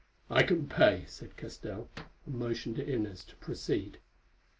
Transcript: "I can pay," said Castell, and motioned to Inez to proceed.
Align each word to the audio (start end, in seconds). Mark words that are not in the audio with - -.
"I 0.31 0.41
can 0.41 0.67
pay," 0.67 1.03
said 1.05 1.37
Castell, 1.37 1.87
and 2.25 2.33
motioned 2.33 2.77
to 2.77 2.83
Inez 2.91 3.23
to 3.25 3.35
proceed. 3.35 3.99